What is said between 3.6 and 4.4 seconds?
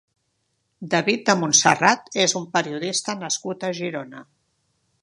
a Girona.